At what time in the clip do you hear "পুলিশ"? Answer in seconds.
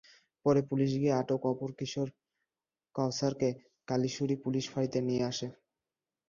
0.69-0.91, 4.43-4.65